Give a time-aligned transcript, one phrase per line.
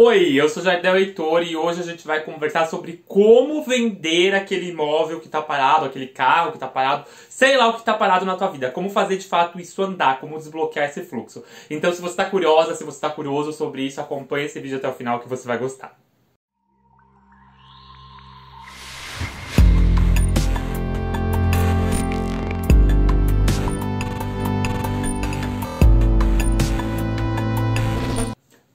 [0.00, 4.68] Oi, eu sou Jardel Heitor e hoje a gente vai conversar sobre como vender aquele
[4.68, 8.24] imóvel que está parado, aquele carro que está parado, sei lá o que está parado
[8.24, 11.42] na tua vida, como fazer de fato isso andar, como desbloquear esse fluxo.
[11.68, 14.86] Então se você está curiosa, se você está curioso sobre isso, acompanhe esse vídeo até
[14.88, 15.98] o final que você vai gostar.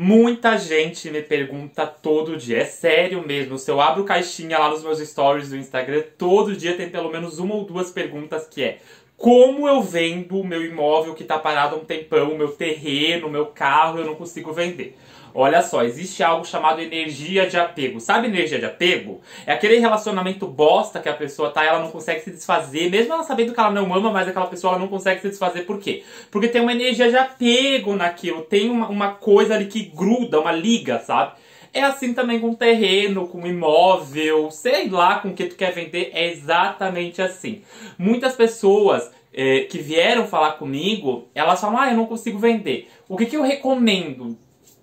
[0.00, 3.58] Muita gente me pergunta todo dia, é sério mesmo.
[3.58, 7.40] Se eu abro caixinha lá nos meus stories do Instagram, todo dia tem pelo menos
[7.40, 8.78] uma ou duas perguntas que é
[9.16, 13.26] como eu vendo o meu imóvel que está parado há um tempão, o meu terreno,
[13.26, 14.96] o meu carro, eu não consigo vender.
[15.40, 18.00] Olha só, existe algo chamado energia de apego.
[18.00, 19.20] Sabe energia de apego?
[19.46, 23.22] É aquele relacionamento bosta que a pessoa tá ela não consegue se desfazer, mesmo ela
[23.22, 25.60] sabendo que ela não ama mais aquela pessoa, ela não consegue se desfazer.
[25.60, 26.02] Por quê?
[26.28, 30.50] Porque tem uma energia de apego naquilo, tem uma, uma coisa ali que gruda, uma
[30.50, 31.34] liga, sabe?
[31.72, 36.32] É assim também com terreno, com imóvel, sei lá com que tu quer vender, é
[36.32, 37.62] exatamente assim.
[37.96, 42.88] Muitas pessoas é, que vieram falar comigo, elas falam, ah, eu não consigo vender.
[43.08, 44.36] O que, que eu recomendo?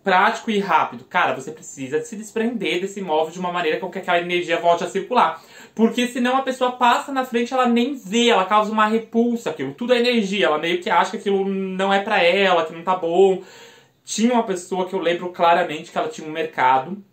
[0.06, 1.04] Prático e rápido.
[1.06, 4.84] Cara, você precisa se desprender desse imóvel de uma maneira com que aquela energia volte
[4.84, 5.42] a circular.
[5.74, 9.74] Porque senão a pessoa passa na frente, ela nem vê, ela causa uma repulsa aquilo.
[9.74, 12.84] Tudo é energia, ela meio que acha que aquilo não é para ela, que não
[12.84, 13.42] tá bom.
[14.06, 17.04] Tinha uma pessoa que eu lembro claramente que ela tinha um mercado.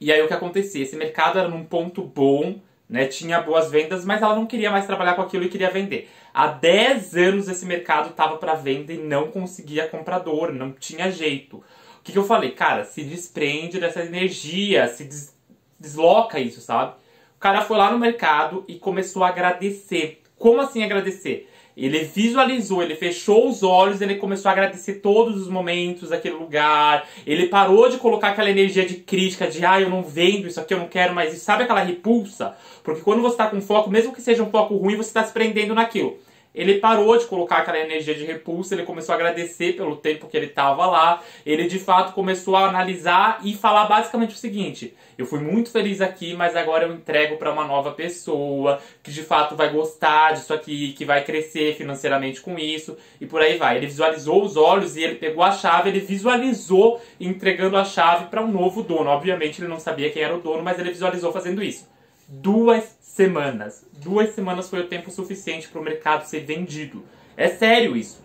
[0.00, 0.82] E aí o que acontecia?
[0.82, 2.58] Esse mercado era num ponto bom,
[2.90, 3.06] né?
[3.06, 6.10] Tinha boas vendas, mas ela não queria mais trabalhar com aquilo e queria vender.
[6.34, 11.62] Há 10 anos esse mercado estava para venda e não conseguia comprador, não tinha jeito
[12.06, 12.52] que, que eu falei?
[12.52, 15.34] Cara, se desprende dessa energia, se des
[15.78, 16.94] desloca isso, sabe?
[17.36, 20.22] O cara foi lá no mercado e começou a agradecer.
[20.38, 21.50] Como assim agradecer?
[21.76, 27.06] Ele visualizou, ele fechou os olhos, ele começou a agradecer todos os momentos daquele lugar.
[27.26, 30.72] Ele parou de colocar aquela energia de crítica, de ah, eu não vendo isso aqui,
[30.72, 31.44] eu não quero mais isso.
[31.44, 32.56] Sabe aquela repulsa?
[32.82, 35.32] Porque quando você está com foco, mesmo que seja um foco ruim, você está se
[35.32, 36.18] prendendo naquilo
[36.56, 40.34] ele parou de colocar aquela energia de repulsa, ele começou a agradecer pelo tempo que
[40.34, 45.26] ele estava lá, ele de fato começou a analisar e falar basicamente o seguinte: eu
[45.26, 49.54] fui muito feliz aqui, mas agora eu entrego para uma nova pessoa que de fato
[49.54, 53.76] vai gostar disso aqui, que vai crescer financeiramente com isso e por aí vai.
[53.76, 58.40] Ele visualizou os olhos e ele pegou a chave, ele visualizou entregando a chave para
[58.40, 59.10] um novo dono.
[59.10, 61.95] Obviamente ele não sabia quem era o dono, mas ele visualizou fazendo isso
[62.28, 63.86] duas semanas.
[63.92, 67.04] Duas semanas foi o tempo suficiente para o mercado ser vendido.
[67.36, 68.24] É sério isso.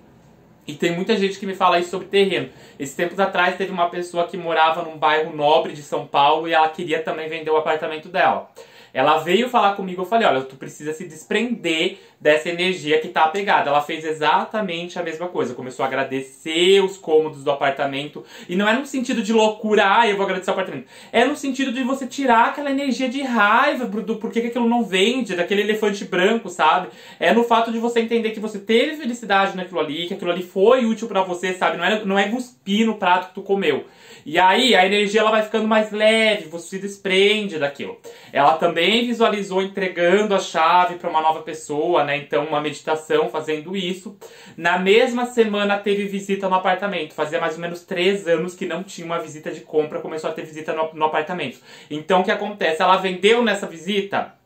[0.67, 2.49] E tem muita gente que me fala isso sobre terreno.
[2.79, 6.53] Esses tempos atrás teve uma pessoa que morava num bairro nobre de São Paulo e
[6.53, 8.49] ela queria também vender o apartamento dela.
[8.93, 13.23] Ela veio falar comigo, eu falei, olha, tu precisa se desprender dessa energia que tá
[13.23, 13.69] apegada.
[13.69, 15.55] Ela fez exatamente a mesma coisa.
[15.55, 18.23] Começou a agradecer os cômodos do apartamento.
[18.47, 20.87] E não é no sentido de loucura, ah, eu vou agradecer o apartamento.
[21.11, 24.83] É no sentido de você tirar aquela energia de raiva do porquê que aquilo não
[24.83, 26.89] vende, daquele elefante branco, sabe?
[27.19, 30.43] É no fato de você entender que você teve felicidade naquilo ali, que aquilo ali
[30.43, 31.77] foi útil para você, sabe?
[31.77, 33.85] Não é, não é cuspir no prato que tu comeu.
[34.23, 37.97] E aí a energia ela vai ficando mais leve, você se desprende daquilo.
[38.31, 42.17] Ela também visualizou entregando a chave para uma nova pessoa, né?
[42.17, 44.17] Então, uma meditação fazendo isso.
[44.57, 47.13] Na mesma semana teve visita no apartamento.
[47.13, 50.33] Fazia mais ou menos três anos que não tinha uma visita de compra, começou a
[50.33, 51.59] ter visita no, no apartamento.
[51.89, 52.81] Então, o que acontece?
[52.81, 54.40] Ela vendeu nessa visita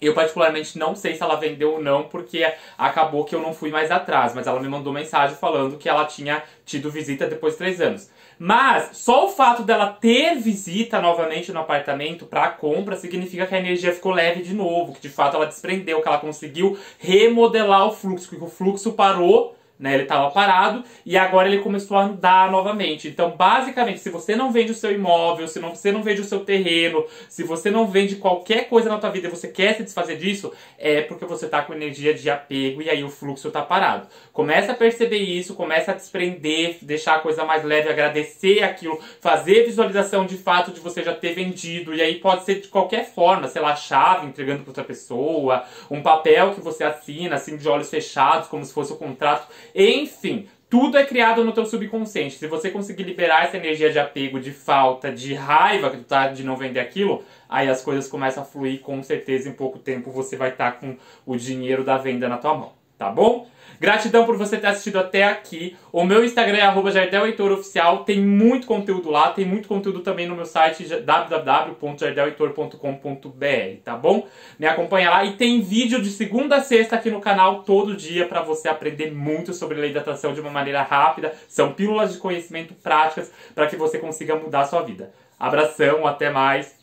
[0.00, 3.70] eu, particularmente, não sei se ela vendeu ou não, porque acabou que eu não fui
[3.70, 4.34] mais atrás.
[4.34, 8.10] Mas ela me mandou mensagem falando que ela tinha tido visita depois de três anos.
[8.38, 13.58] Mas só o fato dela ter visita novamente no apartamento para compra significa que a
[13.58, 17.92] energia ficou leve de novo, que de fato ela desprendeu, que ela conseguiu remodelar o
[17.92, 19.94] fluxo, que o fluxo parou né?
[19.94, 23.08] Ele estava parado e agora ele começou a andar novamente.
[23.08, 26.24] Então, basicamente, se você não vende o seu imóvel, se não, você não vende o
[26.24, 29.84] seu terreno, se você não vende qualquer coisa na tua vida e você quer se
[29.84, 33.62] desfazer disso, é porque você está com energia de apego e aí o fluxo está
[33.62, 34.08] parado.
[34.32, 39.64] Começa a perceber isso, começa a desprender, deixar a coisa mais leve, agradecer aquilo, fazer
[39.64, 43.46] visualização de fato de você já ter vendido e aí pode ser de qualquer forma,
[43.48, 47.90] sei lá, chave entregando para outra pessoa, um papel que você assina assim de olhos
[47.90, 52.36] fechados, como se fosse o contrato enfim, tudo é criado no teu subconsciente.
[52.36, 56.28] Se você conseguir liberar essa energia de apego, de falta, de raiva que tu tá
[56.28, 60.10] de não vender aquilo, aí as coisas começam a fluir, com certeza em pouco tempo
[60.10, 63.46] você vai estar tá com o dinheiro da venda na tua mão, tá bom?
[63.80, 65.76] Gratidão por você ter assistido até aqui.
[65.92, 66.90] O meu Instagram é arroba
[67.52, 68.02] Oficial.
[68.04, 74.26] Tem muito conteúdo lá, tem muito conteúdo também no meu site www.jardelheitor.com.br, tá bom?
[74.58, 78.26] Me acompanha lá e tem vídeo de segunda a sexta aqui no canal todo dia
[78.26, 81.32] para você aprender muito sobre lei da atração de uma maneira rápida.
[81.48, 85.12] São pílulas de conhecimento práticas para que você consiga mudar a sua vida.
[85.38, 86.76] Abração, até mais.